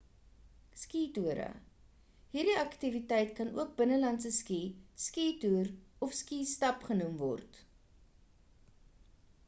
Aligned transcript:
ski 0.83 1.01
toere 1.15 1.49
hierdie 2.35 2.55
aktiwiteit 2.61 3.35
kan 3.39 3.51
ook 3.63 3.75
binnelandse 3.81 4.31
ski 4.37 4.57
ski 5.03 5.25
toer 5.43 5.69
of 6.07 6.15
ski 6.21 6.39
stap 6.53 6.83
genoem 6.87 7.13
word 7.25 7.61